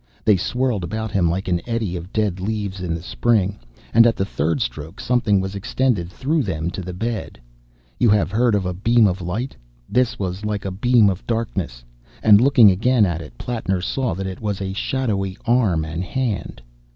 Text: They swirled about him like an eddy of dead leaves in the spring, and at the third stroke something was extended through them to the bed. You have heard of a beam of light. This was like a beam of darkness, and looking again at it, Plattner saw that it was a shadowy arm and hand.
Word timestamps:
They 0.25 0.35
swirled 0.35 0.83
about 0.83 1.11
him 1.11 1.29
like 1.29 1.47
an 1.47 1.61
eddy 1.67 1.95
of 1.95 2.11
dead 2.11 2.39
leaves 2.39 2.81
in 2.81 2.95
the 2.95 3.03
spring, 3.03 3.59
and 3.93 4.07
at 4.07 4.15
the 4.15 4.25
third 4.25 4.59
stroke 4.59 4.99
something 4.99 5.39
was 5.39 5.53
extended 5.53 6.09
through 6.09 6.41
them 6.41 6.71
to 6.71 6.81
the 6.81 6.91
bed. 6.91 7.39
You 7.99 8.09
have 8.09 8.31
heard 8.31 8.55
of 8.55 8.65
a 8.65 8.73
beam 8.73 9.05
of 9.05 9.21
light. 9.21 9.55
This 9.87 10.17
was 10.17 10.43
like 10.43 10.65
a 10.65 10.71
beam 10.71 11.07
of 11.07 11.27
darkness, 11.27 11.83
and 12.23 12.41
looking 12.41 12.71
again 12.71 13.05
at 13.05 13.21
it, 13.21 13.37
Plattner 13.37 13.79
saw 13.79 14.15
that 14.15 14.25
it 14.25 14.41
was 14.41 14.59
a 14.59 14.73
shadowy 14.73 15.37
arm 15.45 15.85
and 15.85 16.03
hand. 16.03 16.63